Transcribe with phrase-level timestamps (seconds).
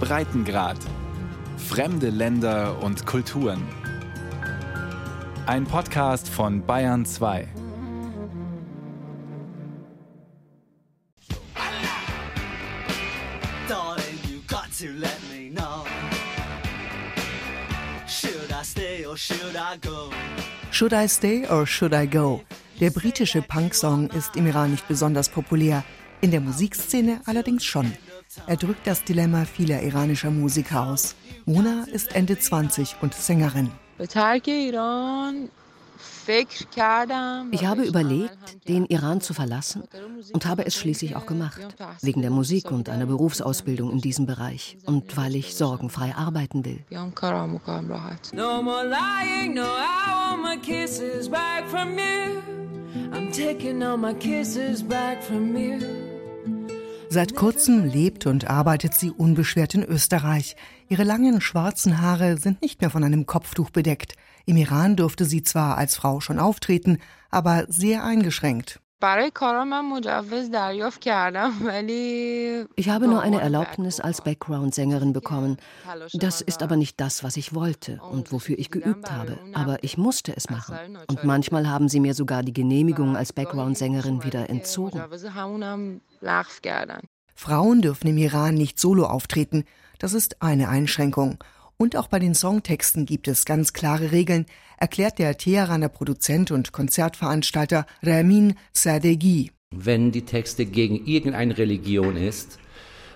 [0.00, 0.78] Breitengrad.
[1.56, 3.62] Fremde Länder und Kulturen.
[5.46, 7.48] Ein Podcast von Bayern 2.
[20.70, 22.42] Should I Stay or Should I Go?
[22.80, 25.82] Der britische Punk-Song ist im Iran nicht besonders populär,
[26.20, 27.92] in der Musikszene allerdings schon.
[28.46, 31.14] Er drückt das Dilemma vieler iranischer Musiker aus.
[31.44, 33.70] Mona ist Ende 20 und Sängerin.
[37.50, 39.82] Ich habe überlegt, den Iran zu verlassen
[40.32, 41.60] und habe es schließlich auch gemacht.
[42.02, 46.84] Wegen der Musik und einer Berufsausbildung in diesem Bereich und weil ich sorgenfrei arbeiten will.
[46.90, 52.42] No more lying, no, I want my kisses back from you.
[53.12, 56.07] I'm taking all my kisses back from you.
[57.10, 60.56] Seit kurzem lebt und arbeitet sie unbeschwert in Österreich.
[60.90, 64.14] Ihre langen schwarzen Haare sind nicht mehr von einem Kopftuch bedeckt.
[64.44, 66.98] Im Iran durfte sie zwar als Frau schon auftreten,
[67.30, 68.80] aber sehr eingeschränkt.
[72.76, 75.56] Ich habe nur eine Erlaubnis als Background-Sängerin bekommen.
[76.14, 79.38] Das ist aber nicht das, was ich wollte und wofür ich geübt habe.
[79.54, 80.98] Aber ich musste es machen.
[81.08, 85.00] Und manchmal haben sie mir sogar die Genehmigung als Background-Sängerin wieder entzogen.
[87.34, 89.64] Frauen dürfen im Iran nicht solo auftreten.
[90.00, 91.38] Das ist eine Einschränkung.
[91.80, 94.46] Und auch bei den Songtexten gibt es ganz klare Regeln,
[94.78, 99.52] erklärt der Teheraner Produzent und Konzertveranstalter Ramin Sadeghi.
[99.70, 102.58] Wenn die Texte gegen irgendeine Religion ist,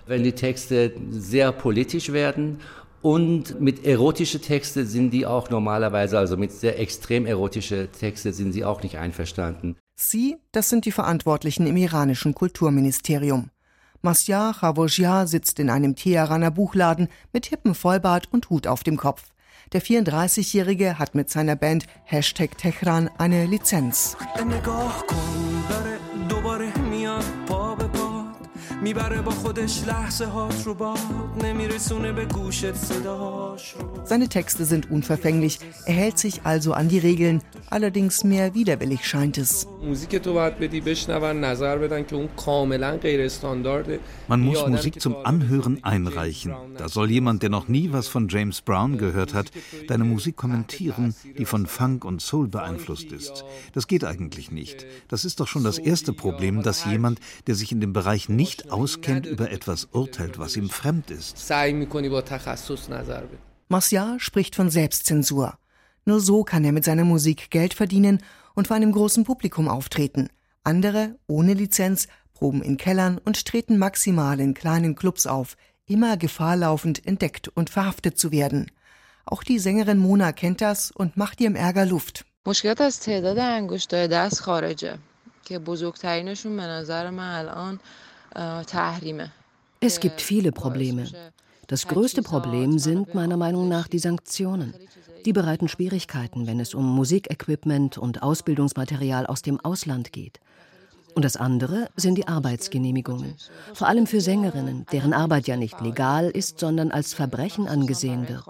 [0.07, 2.61] wenn die Texte sehr politisch werden
[3.01, 8.53] und mit erotischen Texten sind die auch normalerweise, also mit sehr extrem erotischen Texten sind
[8.53, 9.75] sie auch nicht einverstanden.
[9.95, 13.49] Sie, das sind die Verantwortlichen im iranischen Kulturministerium.
[14.05, 19.31] Masya Chavojia sitzt in einem Teheraner Buchladen mit hippen Vollbart und Hut auf dem Kopf.
[19.71, 24.17] Der 34-Jährige hat mit seiner Band Hashtag Tehran eine Lizenz.
[34.03, 39.37] Seine Texte sind unverfänglich, er hält sich also an die Regeln, allerdings mehr widerwillig scheint
[39.37, 39.67] es.
[44.27, 46.53] Man muss Musik zum Anhören einreichen.
[46.77, 49.51] Da soll jemand, der noch nie was von James Brown gehört hat,
[49.87, 53.45] deine Musik kommentieren, die von Funk und Soul beeinflusst ist.
[53.73, 54.85] Das geht eigentlich nicht.
[55.07, 58.72] Das ist doch schon das erste Problem, dass jemand, der sich in dem Bereich nicht
[58.73, 61.37] auskennt, über etwas urteilt, was ihm fremd ist.
[63.69, 65.57] Marcia spricht von Selbstzensur.
[66.05, 68.21] Nur so kann er mit seiner Musik Geld verdienen
[68.55, 70.29] und vor einem großen Publikum auftreten.
[70.63, 75.55] Andere, ohne Lizenz, proben in Kellern und treten maximal in kleinen Clubs auf,
[75.85, 78.71] immer gefahrlaufend entdeckt und verhaftet zu werden.
[79.25, 82.25] Auch die Sängerin Mona kennt das und macht ihrem Ärger Luft.
[89.79, 91.07] Es gibt viele Probleme.
[91.67, 94.73] Das größte Problem sind meiner Meinung nach die Sanktionen.
[95.25, 100.39] Die bereiten Schwierigkeiten, wenn es um Musikequipment und Ausbildungsmaterial aus dem Ausland geht.
[101.15, 103.35] Und das andere sind die Arbeitsgenehmigungen,
[103.73, 108.43] vor allem für Sängerinnen, deren Arbeit ja nicht legal ist, sondern als Verbrechen angesehen wird.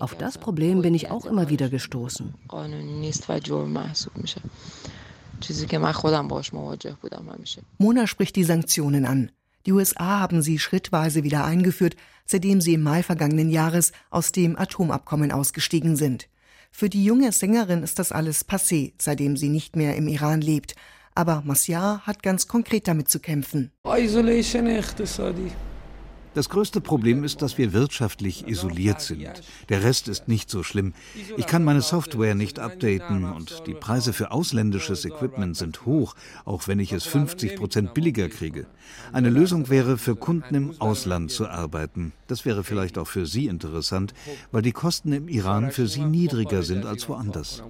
[0.00, 2.34] Auf das Problem bin ich auch immer wieder gestoßen.
[7.78, 9.30] Mona spricht die Sanktionen an.
[9.66, 14.58] Die USA haben sie schrittweise wieder eingeführt, seitdem sie im Mai vergangenen Jahres aus dem
[14.58, 16.28] Atomabkommen ausgestiegen sind.
[16.70, 20.74] Für die junge Sängerin ist das alles passé, seitdem sie nicht mehr im Iran lebt.
[21.14, 23.72] Aber Masya hat ganz konkret damit zu kämpfen.
[23.84, 24.68] Isolation
[26.34, 29.28] das größte Problem ist, dass wir wirtschaftlich isoliert sind.
[29.68, 30.92] Der Rest ist nicht so schlimm.
[31.36, 36.68] Ich kann meine Software nicht updaten und die Preise für ausländisches Equipment sind hoch, auch
[36.68, 38.66] wenn ich es 50 Prozent billiger kriege.
[39.12, 42.12] Eine Lösung wäre, für Kunden im Ausland zu arbeiten.
[42.26, 44.14] Das wäre vielleicht auch für Sie interessant,
[44.52, 47.62] weil die Kosten im Iran für Sie niedriger sind als woanders.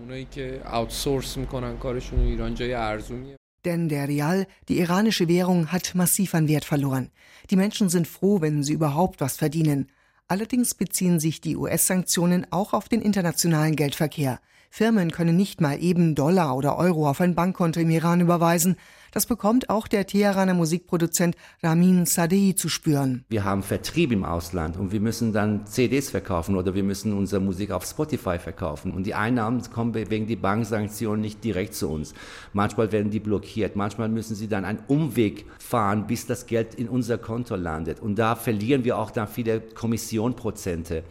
[3.64, 7.10] Denn der Rial, die iranische Währung, hat massiv an Wert verloren.
[7.50, 9.88] Die Menschen sind froh, wenn sie überhaupt was verdienen.
[10.28, 14.40] Allerdings beziehen sich die US-Sanktionen auch auf den internationalen Geldverkehr.
[14.70, 18.76] Firmen können nicht mal eben Dollar oder Euro auf ein Bankkonto im Iran überweisen.
[19.12, 23.24] Das bekommt auch der Teheraner Musikproduzent Ramin Sadei zu spüren.
[23.30, 27.40] Wir haben Vertrieb im Ausland und wir müssen dann CDs verkaufen oder wir müssen unsere
[27.40, 28.92] Musik auf Spotify verkaufen.
[28.92, 32.12] Und die Einnahmen kommen wegen die Banksanktionen nicht direkt zu uns.
[32.52, 36.88] Manchmal werden die blockiert, manchmal müssen sie dann einen Umweg fahren, bis das Geld in
[36.88, 38.00] unser Konto landet.
[38.00, 41.02] Und da verlieren wir auch dann viele Kommissionprozente.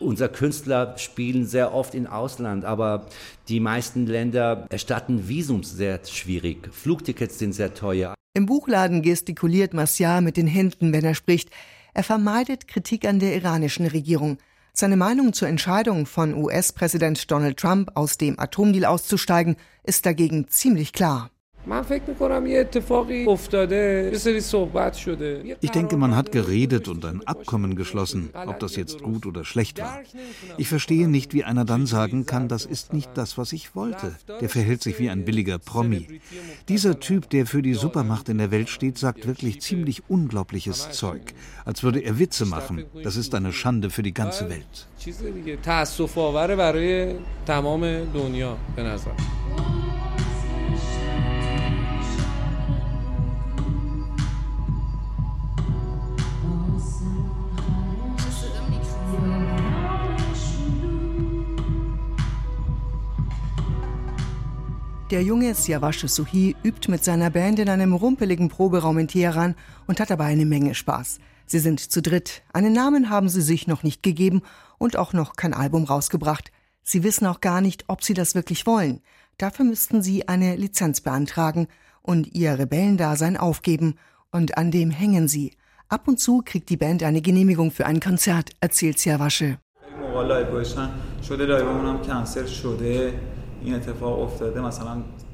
[0.00, 3.06] Unser Künstler spielen sehr oft im Ausland, aber
[3.48, 6.72] die meisten Länder erstatten Visums sehr schwierig.
[6.72, 8.14] Flugtickets sind sehr teuer.
[8.34, 11.50] Im Buchladen gestikuliert Marcial mit den Händen, wenn er spricht.
[11.92, 14.38] Er vermeidet Kritik an der iranischen Regierung.
[14.72, 20.94] Seine Meinung zur Entscheidung von US-Präsident Donald Trump, aus dem Atomdeal auszusteigen, ist dagegen ziemlich
[20.94, 21.30] klar.
[25.60, 29.80] Ich denke, man hat geredet und ein Abkommen geschlossen, ob das jetzt gut oder schlecht
[29.80, 30.00] war.
[30.58, 34.16] Ich verstehe nicht, wie einer dann sagen kann, das ist nicht das, was ich wollte.
[34.40, 36.20] Der verhält sich wie ein billiger Promi.
[36.68, 41.32] Dieser Typ, der für die Supermacht in der Welt steht, sagt wirklich ziemlich unglaubliches Zeug.
[41.64, 42.86] Als würde er Witze machen.
[43.04, 44.88] Das ist eine Schande für die ganze Welt.
[65.12, 69.56] Der junge Siavash Suhi übt mit seiner Band in einem rumpeligen Proberaum in Teheran
[69.86, 71.18] und hat dabei eine Menge Spaß.
[71.44, 72.42] Sie sind zu dritt.
[72.54, 74.40] Einen Namen haben sie sich noch nicht gegeben
[74.78, 76.50] und auch noch kein Album rausgebracht.
[76.82, 79.02] Sie wissen auch gar nicht, ob sie das wirklich wollen.
[79.36, 81.68] Dafür müssten sie eine Lizenz beantragen
[82.00, 83.96] und ihr Rebellendasein aufgeben.
[84.30, 85.52] Und an dem hängen sie.
[85.90, 89.58] Ab und zu kriegt die Band eine Genehmigung für ein Konzert, erzählt Siavasche.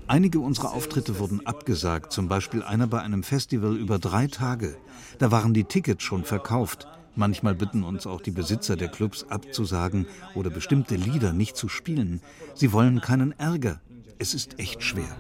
[0.07, 4.77] Einige unserer Auftritte wurden abgesagt, zum Beispiel einer bei einem Festival über drei Tage.
[5.19, 6.87] Da waren die Tickets schon verkauft.
[7.15, 12.21] Manchmal bitten uns auch die Besitzer der Clubs abzusagen oder bestimmte Lieder nicht zu spielen.
[12.55, 13.81] Sie wollen keinen Ärger.
[14.19, 15.17] Es ist echt schwer.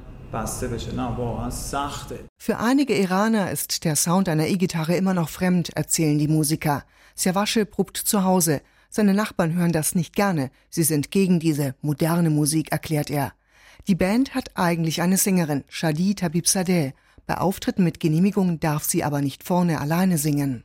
[2.38, 6.84] Für einige Iraner ist der Sound einer E-Gitarre immer noch fremd, erzählen die Musiker.
[7.14, 8.60] Servasche probt zu Hause.
[8.90, 10.50] Seine Nachbarn hören das nicht gerne.
[10.70, 13.32] Sie sind gegen diese moderne Musik, erklärt er.
[13.86, 16.92] Die Band hat eigentlich eine Sängerin, Shadi Tabibzadeh.
[17.26, 20.64] Bei Auftritten mit Genehmigung darf sie aber nicht vorne alleine singen.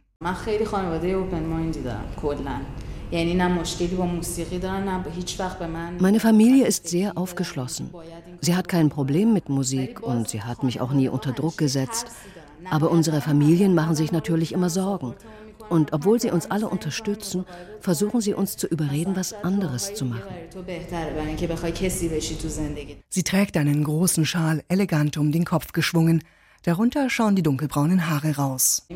[6.00, 7.90] Meine Familie ist sehr aufgeschlossen.
[8.42, 12.08] Sie hat kein Problem mit Musik und sie hat mich auch nie unter Druck gesetzt.
[12.70, 15.16] Aber unsere Familien machen sich natürlich immer Sorgen.
[15.70, 17.46] Und obwohl sie uns alle unterstützen,
[17.80, 20.22] versuchen sie uns zu überreden, was anderes zu machen.
[23.10, 26.24] Sie trägt einen großen Schal, elegant um den Kopf geschwungen.
[26.64, 28.88] Darunter schauen die dunkelbraunen Haare raus.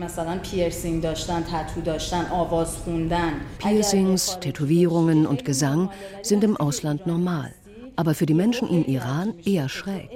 [3.57, 5.89] Piercings, Tätowierungen und Gesang
[6.21, 7.53] sind im Ausland normal,
[7.97, 10.09] aber für die Menschen im Iran eher schräg.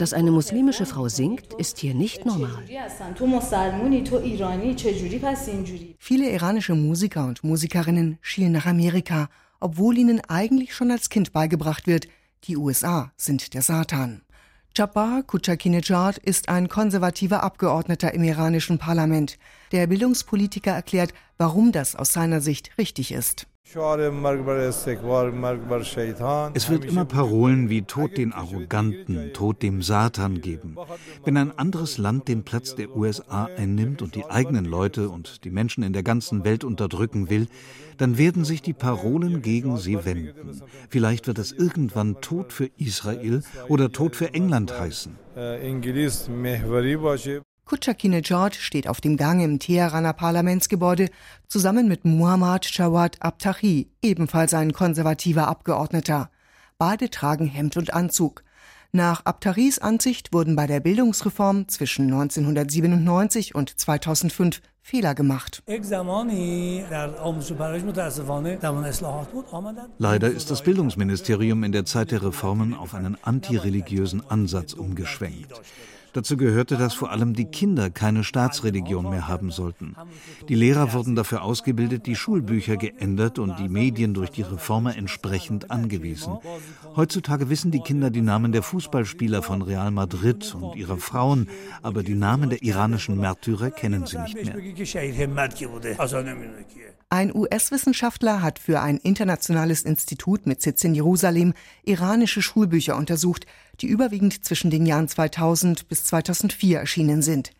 [0.00, 2.64] Dass eine muslimische Frau singt, ist hier nicht normal.
[5.98, 9.28] Viele iranische Musiker und Musikerinnen schielen nach Amerika,
[9.60, 12.08] obwohl ihnen eigentlich schon als Kind beigebracht wird,
[12.44, 14.22] die USA sind der Satan.
[14.74, 19.36] Jabbar Kuchakinejad ist ein konservativer Abgeordneter im iranischen Parlament.
[19.70, 23.49] Der Bildungspolitiker erklärt, warum das aus seiner Sicht richtig ist.
[23.72, 23.76] Es
[26.70, 30.76] wird immer Parolen wie Tod den Arroganten, Tod dem Satan geben.
[31.24, 35.50] Wenn ein anderes Land den Platz der USA einnimmt und die eigenen Leute und die
[35.50, 37.46] Menschen in der ganzen Welt unterdrücken will,
[37.96, 40.62] dann werden sich die Parolen gegen sie wenden.
[40.88, 45.16] Vielleicht wird es irgendwann Tod für Israel oder Tod für England heißen.
[47.70, 51.08] Kuchakinejad steht auf dem Gang im Teheraner Parlamentsgebäude
[51.46, 56.30] zusammen mit Muhammad Jawad Abtahi, ebenfalls ein konservativer Abgeordneter.
[56.78, 58.42] Beide tragen Hemd und Anzug.
[58.90, 65.62] Nach Abtaris Ansicht wurden bei der Bildungsreform zwischen 1997 und 2005 Fehler gemacht.
[69.98, 75.54] Leider ist das Bildungsministerium in der Zeit der Reformen auf einen antireligiösen Ansatz umgeschwenkt.
[76.12, 79.94] Dazu gehörte, dass vor allem die Kinder keine Staatsreligion mehr haben sollten.
[80.48, 85.70] Die Lehrer wurden dafür ausgebildet, die Schulbücher geändert und die Medien durch die Reformer entsprechend
[85.70, 86.38] angewiesen.
[86.96, 91.48] Heutzutage wissen die Kinder die Namen der Fußballspieler von Real Madrid und ihrer Frauen,
[91.82, 94.56] aber die Namen der iranischen Märtyrer kennen sie nicht mehr.
[97.12, 103.46] Ein US-Wissenschaftler hat für ein internationales Institut mit Sitz in Jerusalem iranische Schulbücher untersucht.
[103.80, 107.52] Die überwiegend zwischen den Jahren 2000 bis 2004 erschienen sind.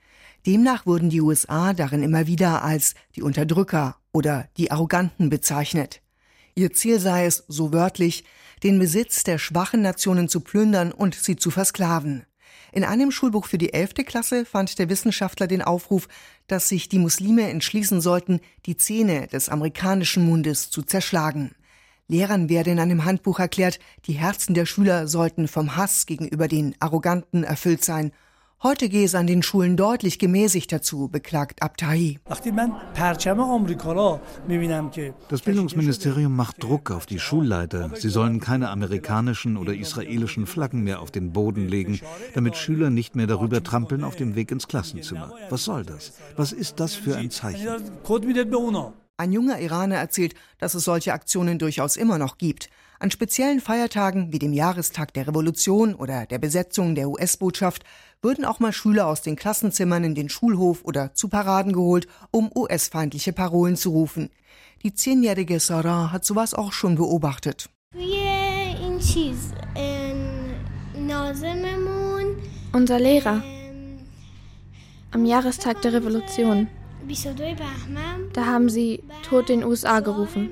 [0.47, 6.00] Demnach wurden die USA darin immer wieder als die Unterdrücker oder die Arroganten bezeichnet.
[6.55, 8.25] Ihr Ziel sei es, so wörtlich,
[8.62, 12.25] den Besitz der schwachen Nationen zu plündern und sie zu versklaven.
[12.73, 16.09] In einem Schulbuch für die elfte Klasse fand der Wissenschaftler den Aufruf,
[16.47, 21.53] dass sich die Muslime entschließen sollten, die Zähne des amerikanischen Mundes zu zerschlagen.
[22.11, 26.75] Lehrern werde in einem Handbuch erklärt, die Herzen der Schüler sollten vom Hass gegenüber den
[26.81, 28.12] Arroganten erfüllt sein
[28.62, 32.19] Heute gehe es an den Schulen deutlich gemäßigter zu, beklagt Abtahi.
[32.26, 32.43] Das
[35.40, 37.90] Bildungsministerium macht Druck auf die Schulleiter.
[37.95, 42.00] Sie sollen keine amerikanischen oder israelischen Flaggen mehr auf den Boden legen,
[42.35, 45.33] damit Schüler nicht mehr darüber trampeln auf dem Weg ins Klassenzimmer.
[45.49, 46.12] Was soll das?
[46.37, 47.67] Was ist das für ein Zeichen?
[49.21, 52.71] Ein junger Iraner erzählt, dass es solche Aktionen durchaus immer noch gibt.
[53.00, 57.85] An speziellen Feiertagen wie dem Jahrestag der Revolution oder der Besetzung der US-Botschaft
[58.23, 62.50] würden auch mal Schüler aus den Klassenzimmern in den Schulhof oder zu Paraden geholt, um
[62.57, 64.31] US-feindliche Parolen zu rufen.
[64.83, 67.69] Die zehnjährige Sarah hat sowas auch schon beobachtet.
[72.73, 73.43] Unser Lehrer
[75.11, 76.69] am Jahrestag der Revolution.
[78.33, 80.50] Da haben sie Tod den USA gerufen.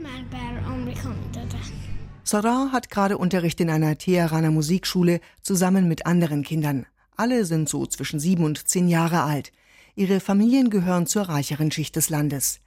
[2.25, 6.87] Sarah hat gerade Unterricht in einer Teheraner Musikschule zusammen mit anderen Kindern.
[7.17, 9.51] Alle sind so zwischen sieben und zehn Jahre alt.
[9.97, 12.61] Ihre Familien gehören zur reicheren Schicht des Landes.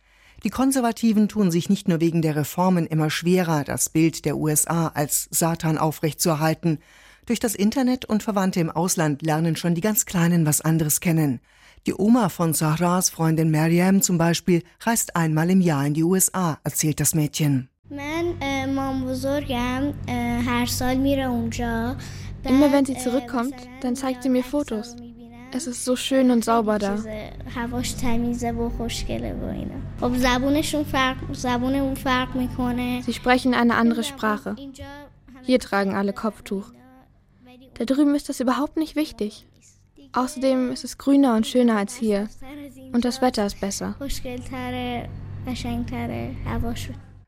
[0.43, 4.87] Die Konservativen tun sich nicht nur wegen der Reformen immer schwerer, das Bild der USA
[4.87, 6.79] als Satan aufrechtzuerhalten.
[7.31, 11.39] Durch das Internet und Verwandte im Ausland lernen schon die ganz Kleinen was anderes kennen.
[11.87, 16.59] Die Oma von Sahras Freundin Mariam zum Beispiel reist einmal im Jahr in die USA,
[16.65, 17.69] erzählt das Mädchen.
[17.89, 18.01] Immer
[22.73, 24.97] wenn sie zurückkommt, dann zeigt sie mir Fotos.
[25.53, 27.01] Es ist so schön und sauber da.
[33.05, 34.57] Sie sprechen eine andere Sprache.
[35.43, 36.73] Hier tragen alle Kopftuch.
[37.81, 39.47] Da drüben ist das überhaupt nicht wichtig.
[40.13, 42.29] Außerdem ist es grüner und schöner als hier.
[42.93, 43.95] Und das Wetter ist besser.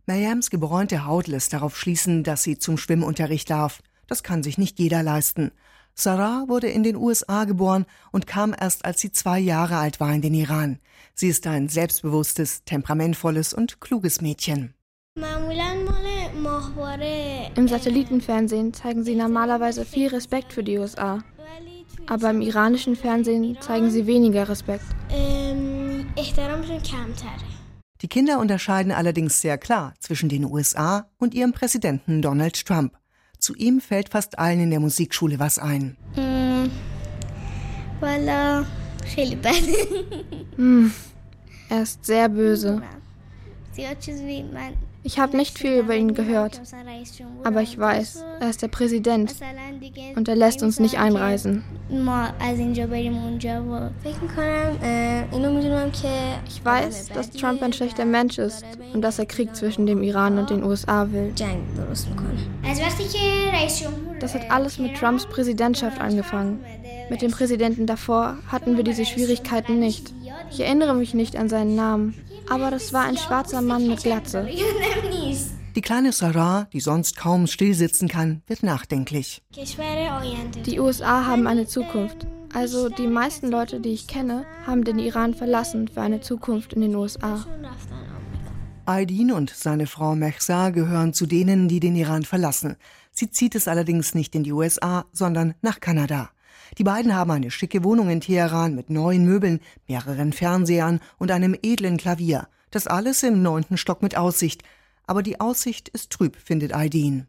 [0.06, 3.82] Mariams gebräunte Haut lässt darauf schließen, dass sie zum Schwimmunterricht darf.
[4.06, 5.52] Das kann sich nicht jeder leisten.
[5.96, 10.14] Sarah wurde in den USA geboren und kam erst als sie zwei Jahre alt war
[10.14, 10.78] in den Iran.
[11.16, 14.76] Sie ist ein selbstbewusstes, temperamentvolles und kluges Mädchen.
[17.56, 21.20] Im Satellitenfernsehen zeigen sie normalerweise viel Respekt für die USA.
[22.08, 24.84] Aber im iranischen Fernsehen zeigen sie weniger Respekt.
[28.02, 32.98] Die Kinder unterscheiden allerdings sehr klar zwischen den USA und ihrem Präsidenten Donald Trump.
[33.40, 35.98] Zu ihm fällt fast allen in der Musikschule was ein.
[36.16, 36.70] Mm,
[40.58, 40.92] mm,
[41.70, 42.82] er ist sehr böse.
[45.06, 46.62] Ich habe nicht viel über ihn gehört,
[47.44, 49.36] aber ich weiß, er ist der Präsident
[50.16, 51.64] und er lässt uns nicht einreisen.
[56.48, 60.38] Ich weiß, dass Trump ein schlechter Mensch ist und dass er Krieg zwischen dem Iran
[60.38, 61.34] und den USA will.
[64.20, 66.64] Das hat alles mit Trumps Präsidentschaft angefangen.
[67.10, 70.14] Mit dem Präsidenten davor hatten wir diese Schwierigkeiten nicht.
[70.50, 72.16] Ich erinnere mich nicht an seinen Namen
[72.50, 74.48] aber das war ein schwarzer Mann mit Glatze.
[75.76, 79.42] Die kleine Sarah, die sonst kaum stillsitzen kann, wird nachdenklich.
[80.66, 82.28] Die USA haben eine Zukunft.
[82.54, 86.82] Also die meisten Leute, die ich kenne, haben den Iran verlassen für eine Zukunft in
[86.82, 87.44] den USA.
[88.86, 92.76] Aydin und seine Frau Mehsa gehören zu denen, die den Iran verlassen.
[93.12, 96.30] Sie zieht es allerdings nicht in die USA, sondern nach Kanada.
[96.78, 101.56] Die beiden haben eine schicke Wohnung in Teheran mit neuen Möbeln, mehreren Fernsehern und einem
[101.62, 102.48] edlen Klavier.
[102.72, 104.64] Das alles im neunten Stock mit Aussicht.
[105.06, 107.28] Aber die Aussicht ist trüb, findet Aydin.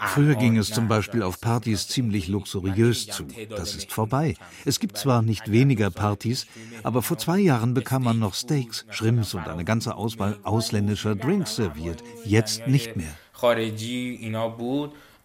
[0.00, 3.26] Früher ging es zum Beispiel auf Partys ziemlich luxuriös zu.
[3.48, 4.34] Das ist vorbei.
[4.66, 6.46] Es gibt zwar nicht weniger Partys,
[6.82, 11.56] aber vor zwei Jahren bekam man noch Steaks, Shrimps und eine ganze Auswahl ausländischer Drinks
[11.56, 12.02] serviert.
[12.26, 13.14] Jetzt nicht mehr.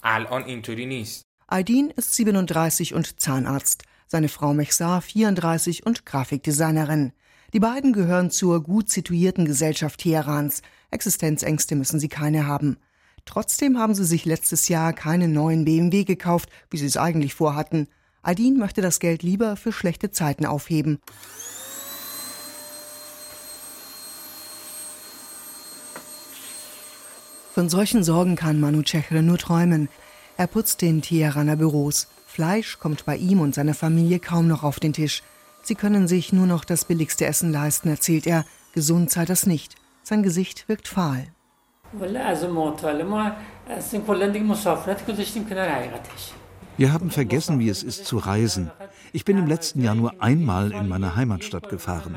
[0.04, 1.25] الان اینطوری نیست.
[1.49, 3.84] Aydin ist 37 und Zahnarzt.
[4.06, 7.12] Seine Frau Mechsar 34 und Grafikdesignerin.
[7.52, 10.62] Die beiden gehören zur gut situierten Gesellschaft Teherans.
[10.90, 12.78] Existenzängste müssen sie keine haben.
[13.26, 17.88] Trotzdem haben sie sich letztes Jahr keinen neuen BMW gekauft, wie sie es eigentlich vorhatten.
[18.22, 21.00] Aydin möchte das Geld lieber für schlechte Zeiten aufheben.
[27.57, 29.89] Von solchen Sorgen kann Manu Chechre nur träumen.
[30.37, 32.07] Er putzt in Teheraner Büros.
[32.27, 35.23] Fleisch kommt bei ihm und seiner Familie kaum noch auf den Tisch.
[35.63, 38.45] Sie können sich nur noch das billigste Essen leisten, erzählt er.
[38.75, 39.73] Gesund sei das nicht.
[40.03, 41.29] Sein Gesicht wirkt fahl.
[46.77, 48.69] Wir haben vergessen, wie es ist zu reisen.
[49.12, 52.15] Ich bin im letzten Jahr nur einmal in meine Heimatstadt gefahren.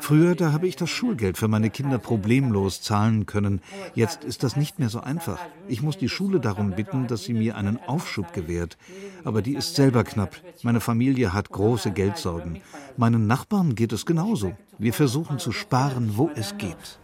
[0.00, 3.62] Früher, da habe ich das Schulgeld für meine Kinder problemlos zahlen können.
[3.94, 5.40] Jetzt ist das nicht mehr so einfach.
[5.66, 8.76] Ich muss die Schule darum bitten, dass sie mir einen Aufschub gewährt.
[9.24, 10.36] Aber die ist selber knapp.
[10.62, 12.60] Meine Familie hat große Geldsorgen.
[12.96, 14.54] Meinen Nachbarn geht es genauso.
[14.78, 16.98] Wir versuchen zu sparen, wo es geht.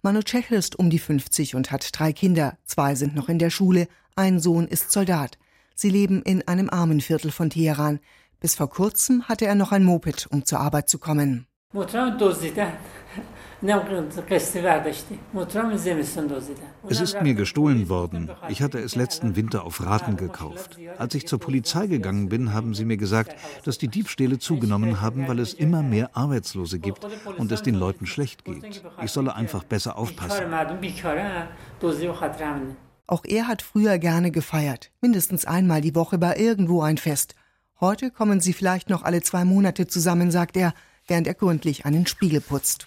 [0.00, 2.56] Manu Cech ist um die 50 und hat drei Kinder.
[2.64, 5.36] Zwei sind noch in der Schule, ein Sohn ist Soldat.
[5.74, 8.00] Sie leben in einem Armenviertel von Teheran.
[8.40, 11.46] Bis vor kurzem hatte er noch ein Moped, um zur Arbeit zu kommen.
[16.88, 18.30] Es ist mir gestohlen worden.
[18.48, 20.78] Ich hatte es letzten Winter auf Raten gekauft.
[20.98, 25.28] Als ich zur Polizei gegangen bin, haben sie mir gesagt, dass die Diebstähle zugenommen haben,
[25.28, 27.06] weil es immer mehr Arbeitslose gibt
[27.38, 28.82] und es den Leuten schlecht geht.
[29.00, 30.46] Ich solle einfach besser aufpassen.
[33.06, 34.90] Auch er hat früher gerne gefeiert.
[35.00, 37.36] Mindestens einmal die Woche war irgendwo ein Fest.
[37.80, 40.74] Heute kommen sie vielleicht noch alle zwei Monate zusammen, sagt er,
[41.06, 42.86] während er gründlich einen Spiegel putzt.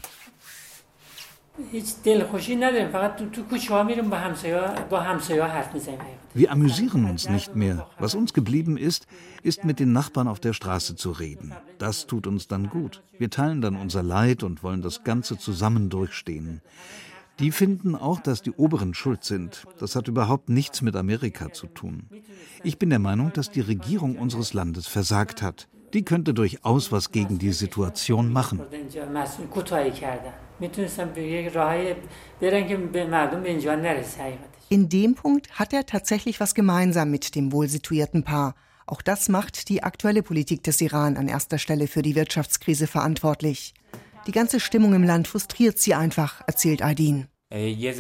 [6.34, 7.88] Wir amüsieren uns nicht mehr.
[7.98, 9.08] Was uns geblieben ist,
[9.42, 11.54] ist mit den Nachbarn auf der Straße zu reden.
[11.78, 13.04] Das tut uns dann gut.
[13.18, 16.62] Wir teilen dann unser Leid und wollen das Ganze zusammen durchstehen.
[17.40, 19.64] Die finden auch, dass die Oberen schuld sind.
[19.80, 22.10] Das hat überhaupt nichts mit Amerika zu tun.
[22.64, 25.70] Ich bin der Meinung, dass die Regierung unseres Landes versagt hat.
[25.94, 28.62] Die könnte durchaus was gegen die Situation machen.
[34.70, 38.56] In dem Punkt hat er tatsächlich was gemeinsam mit dem wohlsituierten Paar.
[38.88, 43.74] Auch das macht die aktuelle Politik des Iran an erster Stelle für die Wirtschaftskrise verantwortlich.
[44.28, 47.28] Die ganze Stimmung im Land frustriert sie einfach, erzählt Aydin.
[47.56, 47.96] Wir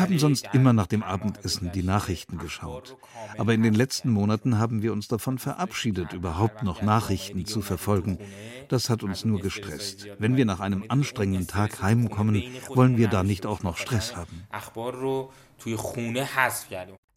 [0.00, 2.96] haben sonst immer nach dem Abendessen die Nachrichten geschaut.
[3.36, 8.16] Aber in den letzten Monaten haben wir uns davon verabschiedet, überhaupt noch Nachrichten zu verfolgen.
[8.68, 10.08] Das hat uns nur gestresst.
[10.18, 14.44] Wenn wir nach einem anstrengenden Tag heimkommen, wollen wir da nicht auch noch Stress haben.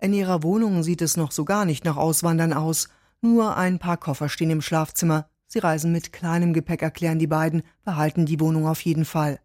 [0.02, 2.90] In ihrer Wohnung sieht es noch so gar nicht nach Auswandern aus.
[3.22, 5.30] Nur ein paar Koffer stehen im Schlafzimmer.
[5.56, 9.40] Sie reisen mit kleinem Gepäck, erklären die beiden, behalten die Wohnung auf jeden Fall.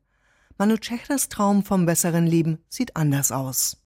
[0.58, 3.79] Manu Chehras Traum vom besseren Leben sieht anders aus.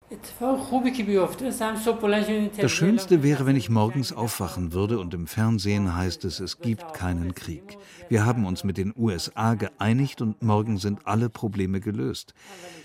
[2.58, 6.94] Das Schönste wäre, wenn ich morgens aufwachen würde und im Fernsehen heißt es, es gibt
[6.94, 7.78] keinen Krieg.
[8.08, 12.34] Wir haben uns mit den USA geeinigt und morgen sind alle Probleme gelöst.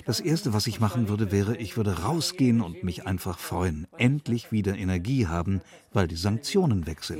[0.06, 4.52] Das Erste, was ich machen würde, wäre, ich würde rausgehen und mich einfach freuen, endlich
[4.52, 5.62] wieder Energie haben,
[5.94, 7.20] weil die Sanktionen weg sind.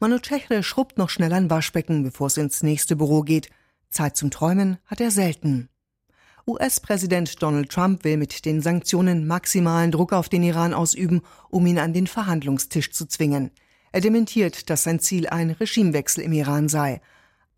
[0.00, 3.50] Manu Chehre schrubbt noch schnell ein Waschbecken, bevor es ins nächste Büro geht.
[3.90, 5.68] Zeit zum Träumen hat er selten.
[6.48, 11.78] US-Präsident Donald Trump will mit den Sanktionen maximalen Druck auf den Iran ausüben, um ihn
[11.78, 13.50] an den Verhandlungstisch zu zwingen.
[13.92, 17.02] Er dementiert, dass sein Ziel ein Regimewechsel im Iran sei.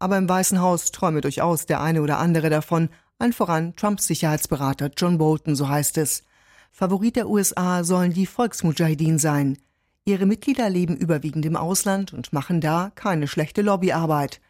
[0.01, 2.89] Aber im Weißen Haus träume durchaus der eine oder andere davon,
[3.21, 6.25] allen voran Trumps Sicherheitsberater John Bolton, so heißt es.
[6.73, 9.59] Favorit der USA sollen die Volksmujahideen sein.
[10.05, 14.41] Ihre Mitglieder leben überwiegend im Ausland und machen da keine schlechte Lobbyarbeit.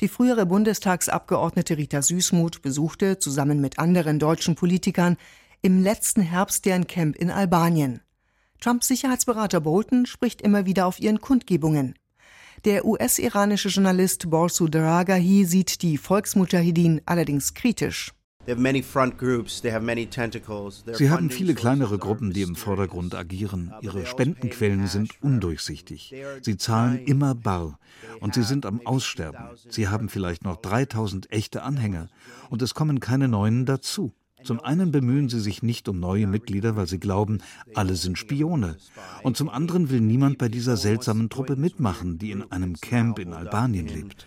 [0.00, 5.16] Die frühere Bundestagsabgeordnete Rita Süßmuth besuchte zusammen mit anderen deutschen Politikern
[5.60, 8.00] im letzten Herbst deren Camp in Albanien.
[8.60, 11.94] Trumps Sicherheitsberater Bolton spricht immer wieder auf ihren Kundgebungen.
[12.64, 18.12] Der US-iranische Journalist Borsu Daragahi sieht die Volksmujahideen allerdings kritisch.
[20.92, 23.72] Sie haben viele kleinere Gruppen, die im Vordergrund agieren.
[23.82, 26.14] Ihre Spendenquellen sind undurchsichtig.
[26.42, 27.78] Sie zahlen immer bar
[28.20, 29.56] und sie sind am Aussterben.
[29.68, 32.08] Sie haben vielleicht noch 3000 echte Anhänger
[32.50, 34.12] und es kommen keine neuen dazu.
[34.44, 37.38] Zum einen bemühen sie sich nicht um neue Mitglieder, weil sie glauben,
[37.74, 38.76] alle sind Spione.
[39.22, 43.32] Und zum anderen will niemand bei dieser seltsamen Truppe mitmachen, die in einem Camp in
[43.32, 44.26] Albanien lebt.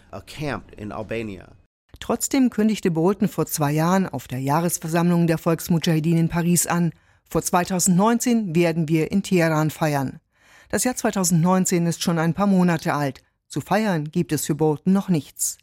[2.02, 6.94] Trotzdem kündigte Bolton vor zwei Jahren auf der Jahresversammlung der Volksmujahideen in Paris an,
[7.30, 10.20] vor 2019 werden wir in Teheran feiern.
[10.70, 13.22] Das Jahr 2019 ist schon ein paar Monate alt.
[13.48, 15.60] Zu feiern gibt es für Bolton noch nichts.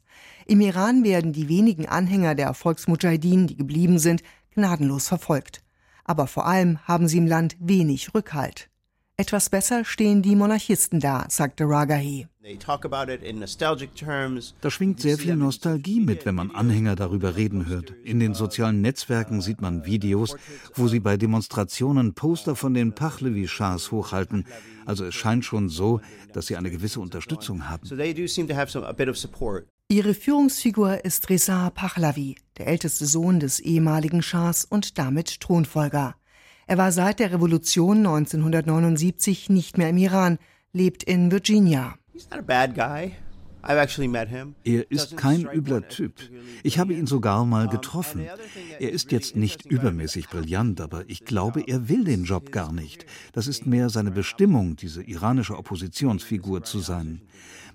[0.47, 4.23] Im Iran werden die wenigen Anhänger der Volksmujahideen, die geblieben sind,
[4.55, 5.65] gnadenlos verfolgt.
[6.05, 8.71] Aber vor allem haben sie im Land wenig Rückhalt.
[9.21, 12.29] Etwas besser stehen die Monarchisten da, sagte Ragahi.
[14.61, 17.95] Da schwingt sehr viel Nostalgie mit, wenn man Anhänger darüber reden hört.
[18.05, 20.37] In den sozialen Netzwerken sieht man Videos,
[20.77, 24.47] wo sie bei Demonstrationen Poster von den Pahlavi-Schahs hochhalten.
[24.87, 26.01] Also es scheint schon so,
[26.33, 27.89] dass sie eine gewisse Unterstützung haben.
[29.89, 36.15] Ihre Führungsfigur ist Reza Pahlavi, der älteste Sohn des ehemaligen Schahs und damit Thronfolger.
[36.71, 40.39] Er war seit der Revolution 1979 nicht mehr im Iran,
[40.75, 41.95] lebt in Virginia.
[44.65, 46.13] Er ist kein übler Typ.
[46.63, 48.27] Ich habe ihn sogar mal getroffen.
[48.79, 53.07] Er ist jetzt nicht übermäßig brillant, aber ich glaube, er will den Job gar nicht.
[53.33, 57.21] Das ist mehr seine Bestimmung, diese iranische Oppositionsfigur zu sein.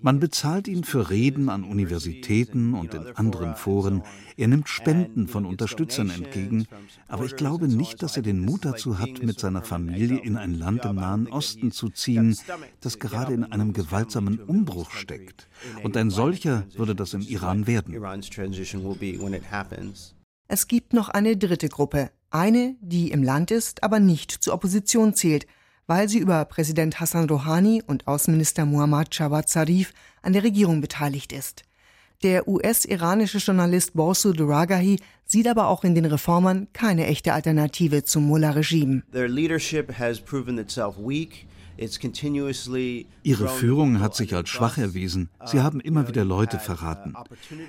[0.06, 4.04] Man bezahlt ihn für Reden an Universitäten und in anderen Foren.
[4.36, 6.68] Er nimmt Spenden von Unterstützern entgegen.
[7.08, 10.56] Aber ich glaube nicht, dass er den Mut dazu hat, mit seiner Familie in ein
[10.56, 12.38] Land im Nahen Osten zu ziehen,
[12.82, 15.48] das gerade in einem gewaltsamen Umbruch steckt.
[15.84, 17.94] Und ein solcher würde das im Iran werden.
[20.48, 22.12] Es gibt noch eine dritte Gruppe.
[22.30, 25.46] Eine, die im Land ist, aber nicht zur Opposition zählt–
[25.88, 31.34] weil sie über Präsident Hassan Rouhani und Außenminister Muhammad Jawad Zarif an der Regierung beteiligt
[31.34, 31.64] ist.
[32.24, 38.24] Der US-iranische Journalist Borsu Duragahi sieht aber auch in den Reformern keine echte Alternative zum
[38.24, 39.04] Mullah-Regime.
[39.12, 41.48] Their leadership has proven itself weak.
[43.24, 45.30] Ihre Führung hat sich als schwach erwiesen.
[45.46, 47.14] Sie haben immer wieder Leute verraten.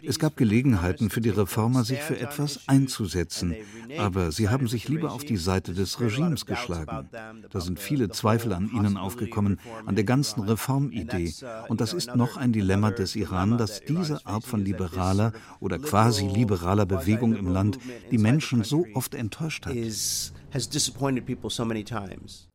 [0.02, 3.54] Es gab Gelegenheiten für die Reformer, sich für etwas einzusetzen,
[3.98, 7.08] aber sie haben sich lieber auf die Seite des Regimes geschlagen.
[7.50, 11.32] Da sind viele Zweifel an ihnen aufgekommen, an der ganzen Reformidee.
[11.68, 16.26] Und das ist noch ein Dilemma des Iran, dass diese Art von liberaler oder quasi
[16.26, 17.78] liberaler Bewegung im Land
[18.10, 19.74] die Menschen so oft enttäuscht hat.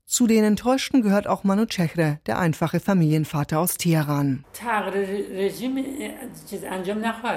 [0.09, 4.43] Zu den Enttäuschten gehört auch Manu Chehre, der einfache Familienvater aus Teheran.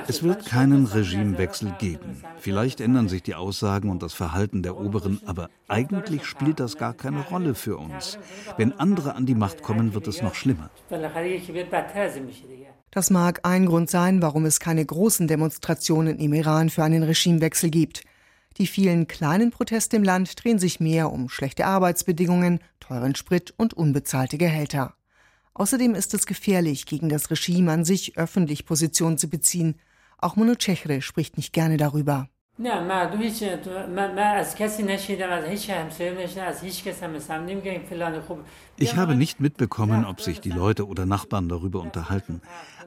[0.09, 2.25] Es wird keinen Regimewechsel geben.
[2.39, 6.95] Vielleicht ändern sich die Aussagen und das Verhalten der Oberen, aber eigentlich spielt das gar
[6.95, 8.19] keine Rolle für uns.
[8.57, 10.71] Wenn andere an die Macht kommen, wird es noch schlimmer.
[12.91, 17.69] Das mag ein Grund sein, warum es keine großen Demonstrationen im Iran für einen Regimewechsel
[17.69, 18.03] gibt.
[18.63, 23.75] Die vielen kleinen Proteste im Land drehen sich mehr um schlechte Arbeitsbedingungen, teuren Sprit und
[23.75, 24.95] unbezahlte Gehälter.
[25.53, 29.81] Außerdem ist es gefährlich, gegen das Regime an sich öffentlich Position zu beziehen.
[30.17, 32.29] Auch Mono Chechre spricht nicht gerne darüber.
[38.77, 42.41] Ich habe nicht mitbekommen, ob sich die Leute oder Nachbarn darüber unterhalten.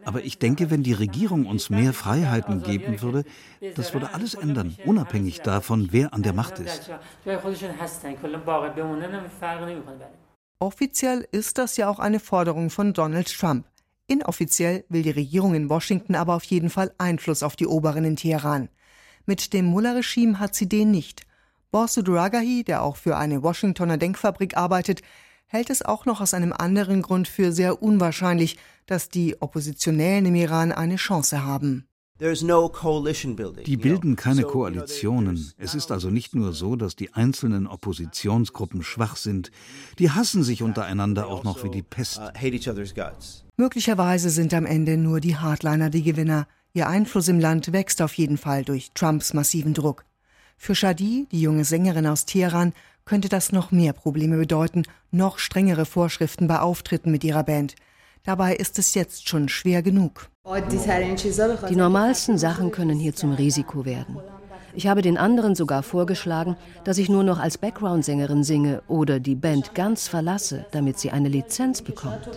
[0.05, 3.23] Aber ich denke, wenn die Regierung uns mehr Freiheiten geben würde,
[3.75, 6.91] das würde alles ändern, unabhängig davon, wer an der Macht ist.
[10.59, 13.65] Offiziell ist das ja auch eine Forderung von Donald Trump.
[14.07, 18.15] Inoffiziell will die Regierung in Washington aber auf jeden Fall Einfluss auf die Oberen in
[18.15, 18.69] Teheran.
[19.25, 21.25] Mit dem Mullah-Regime hat sie den nicht.
[21.71, 25.01] Borsu Duragahi, der auch für eine Washingtoner Denkfabrik arbeitet,
[25.47, 30.35] hält es auch noch aus einem anderen Grund für sehr unwahrscheinlich, dass die Oppositionellen im
[30.35, 31.87] Iran eine Chance haben.
[32.17, 35.53] Die bilden keine Koalitionen.
[35.57, 39.51] Es ist also nicht nur so, dass die einzelnen Oppositionsgruppen schwach sind,
[39.99, 42.19] die hassen sich untereinander auch noch wie die Pest.
[42.19, 42.31] Uh,
[43.57, 46.47] Möglicherweise sind am Ende nur die Hardliner die Gewinner.
[46.73, 50.05] Ihr Einfluss im Land wächst auf jeden Fall durch Trumps massiven Druck.
[50.57, 52.71] Für Shadi, die junge Sängerin aus Teheran,
[53.05, 57.75] könnte das noch mehr Probleme bedeuten, noch strengere Vorschriften bei Auftritten mit ihrer Band.
[58.23, 60.29] Dabei ist es jetzt schon schwer genug.
[61.69, 64.17] Die normalsten Sachen können hier zum Risiko werden.
[64.73, 69.35] Ich habe den anderen sogar vorgeschlagen, dass ich nur noch als Background-Sängerin singe oder die
[69.35, 72.29] Band ganz verlasse, damit sie eine Lizenz bekommt.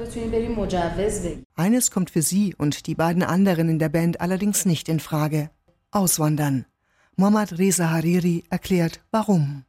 [1.57, 5.51] Eines kommt für sie und die beiden anderen in der Band allerdings nicht in Frage.
[5.91, 6.65] Auswandern.
[7.21, 9.65] Mohammad Reza Hariri erklärt, warum.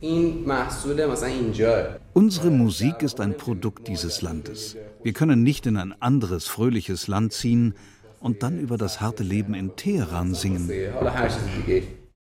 [2.13, 4.77] Unsere Musik ist ein Produkt dieses Landes.
[5.01, 7.73] Wir können nicht in ein anderes fröhliches Land ziehen
[8.19, 10.69] und dann über das harte Leben in Teheran singen.